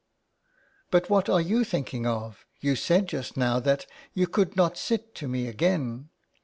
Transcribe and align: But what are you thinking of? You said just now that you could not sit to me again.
But 0.89 1.11
what 1.11 1.29
are 1.29 1.39
you 1.39 1.63
thinking 1.63 2.07
of? 2.07 2.47
You 2.59 2.75
said 2.75 3.05
just 3.05 3.37
now 3.37 3.59
that 3.59 3.85
you 4.15 4.25
could 4.25 4.55
not 4.55 4.75
sit 4.75 5.13
to 5.13 5.27
me 5.27 5.47
again. 5.47 6.09